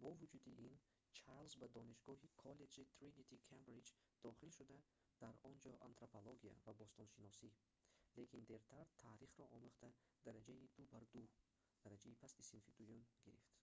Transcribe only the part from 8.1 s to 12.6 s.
лекин дертар таърихро омӯхта дараҷаи 2:2 дараҷаи пасти